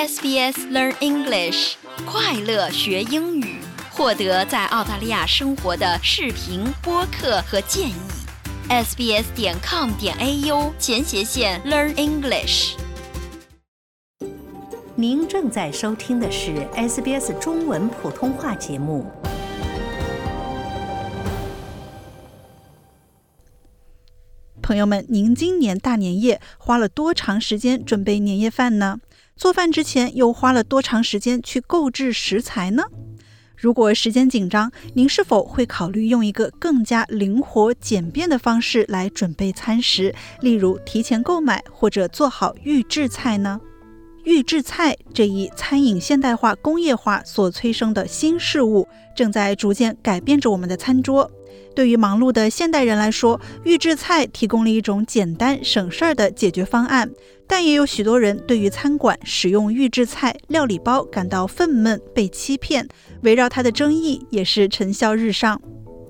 [0.00, 1.74] SBS Learn English，
[2.06, 3.60] 快乐学英语，
[3.90, 7.94] 获得在澳大利亚生活的视频、播客和建议。
[8.70, 12.76] sbs 点 com 点 au 前斜线 Learn English。
[14.94, 19.04] 您正在收听的是 SBS 中文普通话节目。
[24.62, 29.00] 朋友们，您今年大年夜花了多长时间准备年夜饭呢？
[29.40, 32.82] 做饭之前又花了多长时间去购置食材呢？
[33.56, 43.58] 如果时间紧张，您是否会考虑用一个更加灵活简便的方式来准备餐食，例如提前购买或者做好预制菜呢？
[44.24, 51.30] 预制菜这一餐饮现代化、工业化所催生的新事物，正在逐渐改变着我们的餐桌。
[51.74, 57.10] 对于忙碌的现代人来说，预制菜提供了一种简单省事儿的解决方案。
[57.46, 62.86] 但也有许多人对于餐馆使用预制菜料理包感到愤懑、被欺骗。
[63.22, 65.60] 围绕它的争议也是成效日上。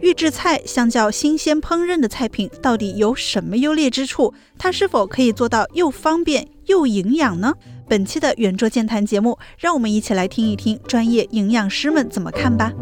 [0.00, 4.32] 预制菜相较新鲜烹饪的菜品，到底有什么优劣之处？
[4.56, 7.54] 它是否可以做到又方便又营养呢？
[7.88, 12.72] 本期的圆桌健谈节目，让我们一起来听一听专业营养师们怎么看吧。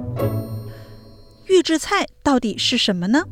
[1.49, 3.23] 预制菜到底是什么呢？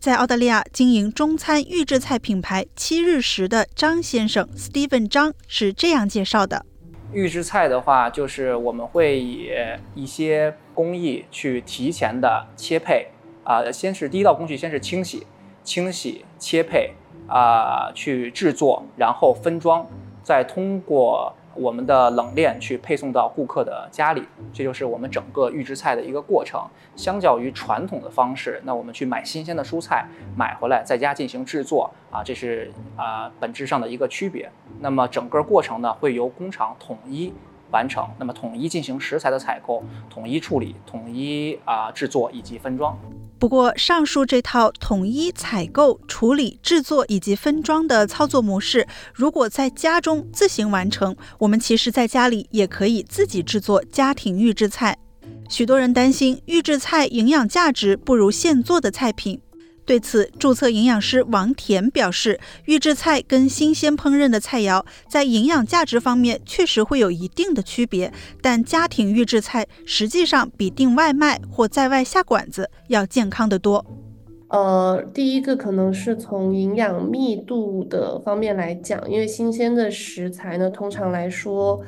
[0.00, 6.66] 在澳大利亚经营中餐预制菜品牌七日食的张先生 Steven 张是这样介绍的：
[7.12, 9.50] 预制菜的话，就是我们会以
[9.94, 13.08] 一些工艺去提前的切配
[13.44, 15.24] 啊，先是第一道工序，先是清洗、
[15.62, 16.94] 清洗、切配
[17.28, 19.86] 啊，去制作，然后分装，
[20.24, 21.32] 再通过。
[21.54, 24.22] 我们的冷链去配送到顾客的家里，
[24.52, 26.60] 这就是我们整个预制菜的一个过程。
[26.94, 34.50] 相较于传统的方式，那我们去买新鲜的蔬菜，买回来在家进行制作啊，这是啊本质上的一个区别。
[34.80, 37.32] 那么整个过程呢，会由工厂统一
[37.72, 42.96] 完成，那么统一进行食材的采购、统一处理、统一啊制作以及分装。
[43.38, 54.96] 不过，上述这套统一采购、处理、制作以及分装的操作模式，如果在家中自行完成，我们其实在家里也可以自己制作家庭预制菜。
[55.48, 59.40] 许多人担心预制菜营养价值不如现做的菜品。
[59.84, 73.84] 对此，注册营养师王田表示，预制菜跟新鲜烹饪的菜肴在营养价值方面确实会有一定的区别，但家庭预制菜实际上比订外卖或在外下馆子要健康得多。
[74.48, 81.82] 呃，第一个可能是从营养密度的方面来讲，因为新鲜的食材呢，通常来说。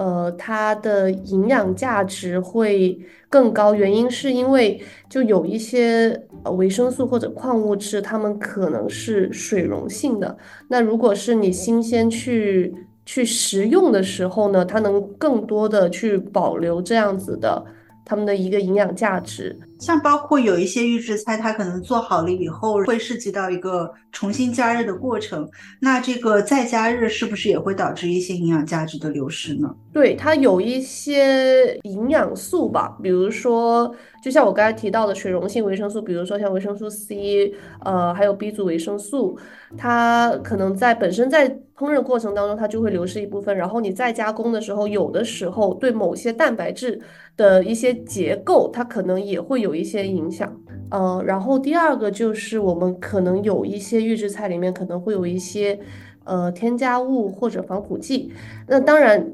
[0.00, 4.80] 呃，它的营养价值会更高，原因是因为
[5.10, 6.18] 就有一些
[6.56, 10.38] 维生素或者矿物质，它们可能是水溶性的。
[10.68, 12.74] 那如果是你新鲜去
[13.04, 17.62] 去食用的时候呢，它能更多的去保留这样子的
[18.02, 19.58] 它们的一个营养价值。
[19.80, 25.48] 像包括有一些预制菜，它可能做好了以后会涉及到一个重新加热的过程，
[25.80, 29.74] 那这个再加热是不是也会导致一些营养价值的流失呢？
[29.92, 33.92] 对，它有一些营养素吧，比如说，
[34.22, 37.52] 就像我刚才提到的水溶性维生素，比如说像维生素 C，
[37.84, 39.36] 呃，还有 B 族维生素，
[39.78, 47.00] 它可能在本身在烹饪过程当中，它就会流失一部分，然后你再加工的时候，有的时候对某些蛋白质
[47.36, 49.69] 的一些结构，它可能也会有。
[49.70, 50.60] 有一些影响，
[50.90, 55.78] 呃，然后第二个就是我们可能有一些预制菜里面可能会有一些
[56.24, 58.32] 呃添加物或者防腐剂，
[58.66, 59.32] 那当然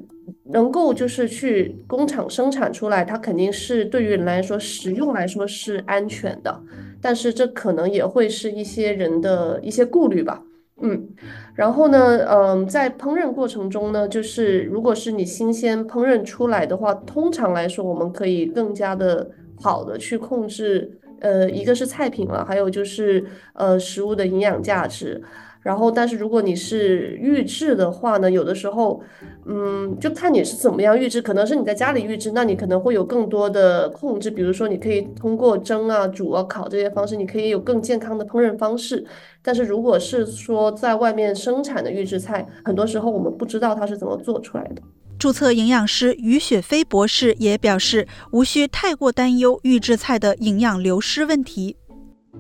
[0.50, 6.60] 能够就是去工厂生产出来，它肯定是对于人来说食用来说是安全的，
[7.00, 10.42] 但是这可能也会是一些人的一些顾虑吧，
[10.82, 11.08] 嗯，
[11.54, 19.30] 然后呢，嗯，在烹饪过程中呢，就是如果是你新鲜烹饪出来的话，通常来说我们可以更加的。
[19.60, 23.24] 好的，去控制，呃，一个是菜品了，还有就是
[23.54, 25.22] 呃食物的营养价值。
[25.62, 29.02] 然后，但是如果你是预制的话呢，有的时候，
[29.46, 31.20] 嗯，就看你是怎么样预制。
[31.20, 39.04] 可能是你在家里预制，那你可能会有更多的控制，比如说你可以通过蒸啊、煮啊、烤这些方式，你可以有更健康的烹饪方式。
[39.42, 44.80] 但是如果是说在外面生产的预制菜，很多时候我们不知道它是怎么做出来的。
[45.26, 51.74] 注册营养师于雪飞博士也表示，无需太过担忧预制菜的营养流失问题。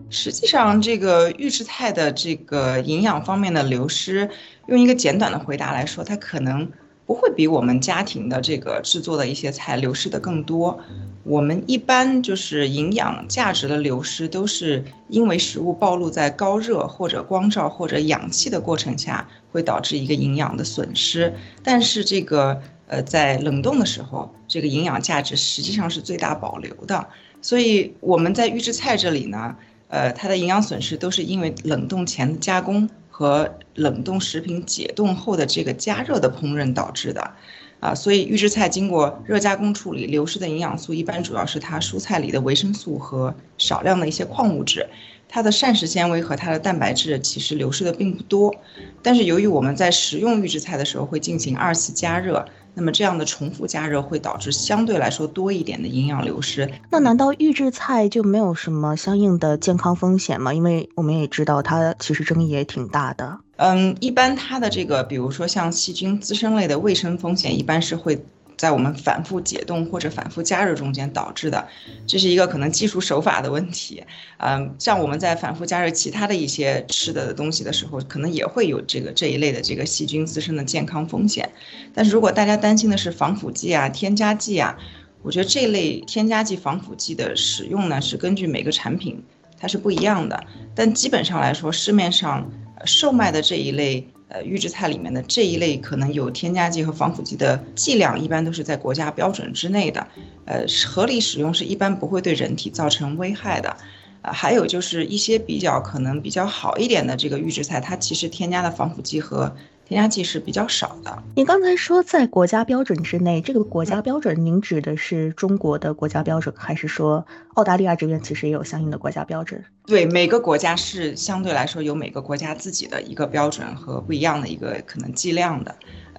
[0.08, 4.30] 实际上，这个预制菜的这个营养方面的流失，
[4.68, 6.70] 用一个简短的回答来说，它可能
[7.04, 10.78] 不会比我们家庭的这个制作的一些菜流失的更多。
[11.24, 21.34] 我们一般就是营养价值的流失，都是因为食物暴露在高热或者光照或者氧气的过程下，会导致一个营养的损失。
[21.64, 27.06] 但是这个呃，在冷冻的时候，这个营养价值实际上是最大保留的。
[27.42, 29.56] 所以我们在预制菜这里呢，
[29.88, 37.32] 呃，它的营养损失都是因为冷冻前的加工和冷冻食品解冻后的这个加热的烹饪导致的。
[37.78, 44.88] 啊，所以预制菜经过热加工处理，流失的营养素一般主要是它蔬菜里的维生素和少量的一些矿物质。
[45.28, 48.54] 它的膳食纤维和它的蛋白质其实流失的并不多，
[49.02, 52.46] 但是由于我们在食用预制菜的时候会进行二次加热，
[52.78, 56.70] 那么这样的重复加热会导致相对来说多一点的营养流失。
[56.90, 60.52] 那难道预制菜就没有什么相应的健康风险吗？
[60.52, 63.38] 因为我们也知道它其实争议也挺大的。
[63.56, 68.22] 嗯，一般它的这个，比如说像细菌滋生类的卫生风险，一般是会。
[68.56, 71.68] 在我们反复解冻或者反复加热中间导致的，
[72.06, 74.02] 这是一个可能技术手法的问题。
[74.38, 81.50] 嗯，像我们在反复加热其他的一些吃的东西的时候，可能也会有这个这一类的这个细菌滋生的健康风险。
[81.94, 84.76] 但是如果大家担心的是防腐剂啊、添加剂啊，
[85.22, 89.22] 我觉得这类添加剂、防腐剂的使用呢，是根据每个产品
[89.60, 90.42] 它是不一样的。
[90.74, 92.50] 但基本上来说，市面上
[92.84, 94.08] 售卖的这一类。
[94.28, 100.06] 呃，预制菜里面的这一类可能有添加剂和防腐剂的剂量，一般都是在国家标准之内的。
[100.44, 103.76] 呃，合理使用是一般不会对人体造成危害的。
[104.22, 109.54] 呃，还有就是一些比较可能比较好一点的这个预制菜，它其实添加的防腐剂和。
[109.86, 111.22] 添加剂是比较少的。
[111.36, 117.24] 你刚才说在国家标准之内，这个国家标准，您指的是中国的国家标准，还是说
[117.54, 119.62] 澳大利亚这边其实也有相应的国家标准？
[119.86, 125.72] 对，每个国家是相对来说有每个国家自己的一个标准和不一样的一个可能剂量的。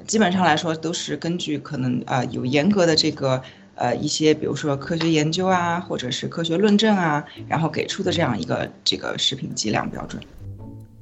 [0.05, 3.41] 基本上来说都是根据可能呃有严格的这个
[3.75, 10.23] 呃一些比如说科学研究啊，或者是科学论证啊，然后给出的这样一个这个食品剂量标准。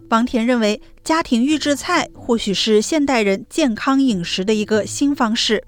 [0.10, 5.64] 王田认为，家庭预制菜或许是现代人健康饮食的一个新方式。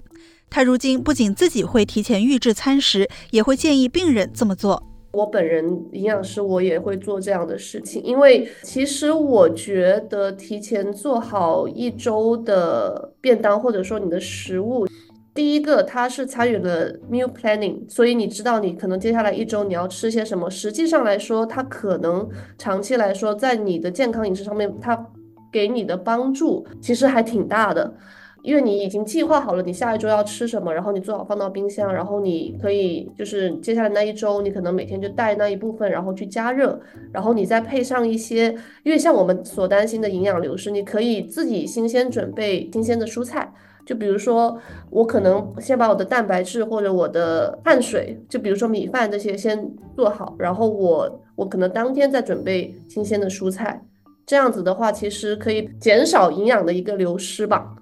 [0.48, 4.82] 他如今不仅自己会提前预制餐食，也会建议病人这么做。
[5.12, 14.86] 我本人营养师，我也会做这样的事情，因为其实我觉得提前做好一周的便当，或者说你的食物。
[15.38, 20.50] 第一个，它是参与了 meal planning，所以你知道你可能接下来一周你要吃些什么。
[20.50, 25.06] 实际上来说，它可能长期来说在你的健康饮食上面，它
[25.52, 27.94] 给你的帮助其实还挺大的，
[28.42, 36.80] 因为你已经计划好了你下一周要吃什么，然后你做好放到冰箱，然后你可以就是接下来那一周你可能每天就带那一部分，然后去加热，
[37.12, 38.52] 然后你再配上一些，
[38.82, 43.52] 因为像我们所担心的营养流失，你可以自己新鲜准备新鲜的蔬菜。
[43.88, 44.54] 就比如说，
[44.90, 53.82] 我可能先把我的蛋白质或者我的碳水，就比如说米饭这些先做好，然后我我可能当天再准备新鲜的蔬菜，
[54.26, 57.74] 这样子的话，其实可以减少营养的一个流失吧。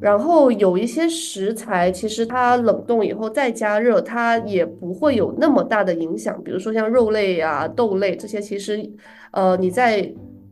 [0.00, 6.42] 然后有一些食材，其实它冷冻以后再加热，它也不会有那么大的影响。
[6.42, 8.90] 比如说像肉类啊、豆类这些，其实，
[9.32, 10.10] 呃，你在。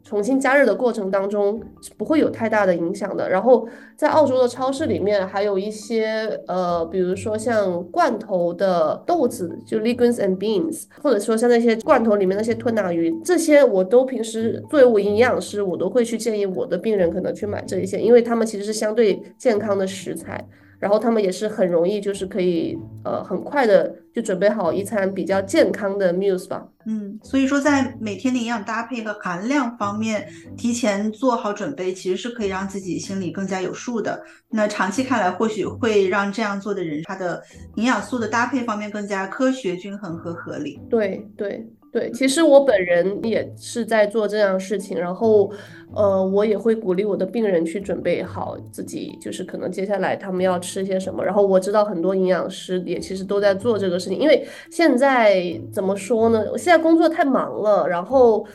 [0.09, 3.29] 重新加热的过程当中是不会有太大的影响的。
[3.29, 20.43] 然后在澳洲的超市里面还有一些呃，比如说像罐头的豆子，就 legumes and beans，或者说像那些罐头里面那些吞拿鱼，这些我都平时作为我营养师，我都会去建议我的病人可能去买这一些，因为他们其实是相对健康的食材。
[20.79, 26.67] 然后他们也是很容易，就是可以呃很快的就准备好一餐比较健康的 meals 吧。
[26.87, 34.23] 嗯，所以说在每天的营养搭配和含量方面，提前做好准备，其实是可以让自己心里更加有数的。
[34.51, 37.43] 那长期看来，或许会让这样做的人，他的
[37.75, 40.81] 营养素的搭配方面更加科学、均衡和合理。
[40.89, 41.69] 对对。
[41.99, 45.51] 对，其实我本人也是在做这样事情，然后，
[45.93, 51.25] 呃，我也会鼓励我的病人去准备好自己，就是可能接下来他们要吃些什么。
[51.25, 56.47] 然后我知道很多营养师也其实都在做这个事情，因为现在怎么说呢？
[56.53, 58.47] 我现在工作太忙了，然后，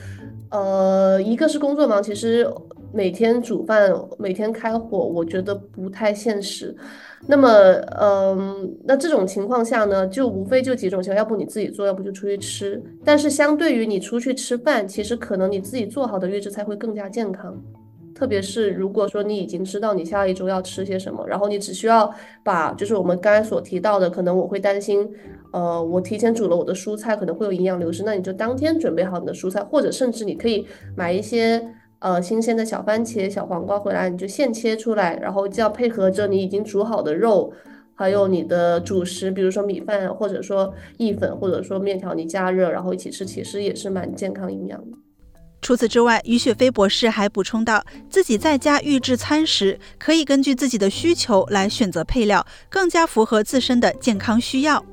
[0.49, 2.49] 呃，一个是工作忙，其实
[2.93, 6.75] 每天煮饭、每天开火，我觉得不太现实。
[7.25, 7.49] 那么，
[7.99, 12.79] 嗯，那这种情况下呢，就无非就几种情况，要不你自己做，要不就出去吃。
[13.03, 17.59] 但是相对于你出去吃饭，其实可能你自己做好的预制菜会更加健康。
[18.13, 25.09] 特别是如果说你已经知道你下一周要吃些什么，然后你只需要把就是我们刚才所提到的，可能我会担心，
[25.51, 31.65] 呃，我提前煮了我的蔬菜可能会有营养流失，那你就当天准备好你的蔬菜，或者甚至你可以买一些。
[32.03, 37.53] 呃，新鲜的小番茄、小黄瓜回来，你就现切出来，然后就要配合着你已经煮好的肉，
[37.95, 44.97] 还有你的主食，比如说米饭，或者说意粉，或者说面条，你加热，然后一起吃，其实也是蛮健康营养的。
[45.61, 54.83] 除此之外，于雪飞博士还补充到，自己在家预制餐时，可以根据自己的需求来选择配料，更加符合自身的健康需要。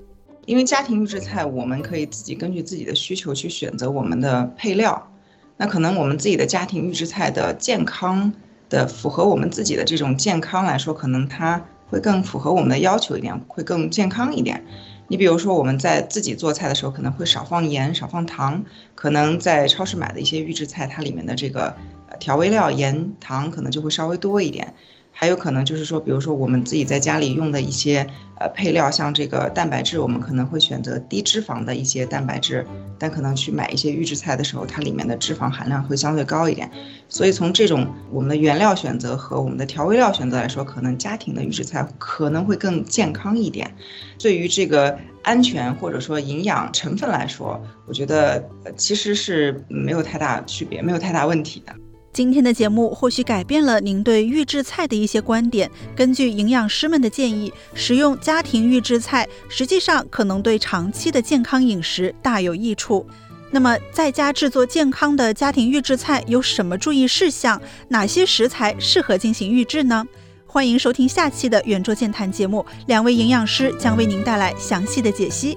[0.46, 5.12] 因为家庭预制菜，我们可以自己根据自己的需求去选择我们的配料。
[5.60, 8.32] 那可能我们自己的家庭预制菜的健康
[8.70, 14.64] 的符合我们自己的这种健康来说，可能它会更符合我们的要求一点，会更健康一点。
[15.08, 18.64] 你比如说，我们在自己做菜的时候，可能会少放盐、少放糖。
[18.94, 21.76] 可能在超市买的一些预制菜，它里面的这个
[22.18, 24.72] 调味料、盐、糖可能就会稍微多一点。
[25.20, 28.06] 还有可能就是说，比如说我们自己在家里用的一些
[28.38, 32.66] 呃配料，像这个蛋白质，我们可能会选择低脂肪的一些蛋白质，
[32.98, 36.70] 但可能去买一些预制菜的时候，它里面的脂肪含量会相对高一点。
[37.10, 43.70] 所以从这种我们的原料选择和我们的调味料选择来说，可能家庭的预制菜可能会更健康一点。
[44.18, 48.42] 对于这个安全或者说营养成分来说，我觉得
[48.74, 51.74] 其实是没有太大区别，没有太大问题的。
[52.12, 55.70] 今天的节目或许改变了您对预制菜的一些观点。
[55.94, 63.06] 根据营养师们的建议，使用家庭预制菜实际上可能对长期的健康饮食大有益处。
[63.52, 67.60] 那么，在家制作健康的家庭预制菜有什么注意事项？
[67.88, 70.04] 哪些食材适合进行预制呢？
[70.46, 75.56] 欢迎收听下期的圆桌健谈节目，两位营养师将为您带来详细的解析。